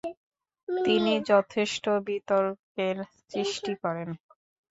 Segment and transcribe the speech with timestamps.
[0.67, 2.97] তিনি যথেষ্ট বিতর্কের
[3.23, 4.09] সৃষ্টি করেন।